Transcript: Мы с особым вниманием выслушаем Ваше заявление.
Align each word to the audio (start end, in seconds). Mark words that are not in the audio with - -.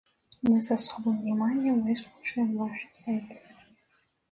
Мы 0.41 0.63
с 0.63 0.71
особым 0.71 1.19
вниманием 1.21 1.83
выслушаем 1.83 2.57
Ваше 2.57 2.87
заявление. 2.95 3.55